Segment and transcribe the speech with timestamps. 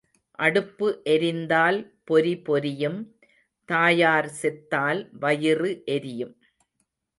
[0.39, 1.77] அடுப்பு எரிந்தால்
[2.11, 2.97] பொரி பொரியும்
[3.69, 6.35] தாயார் செத்தால் வயிறு எரியும்.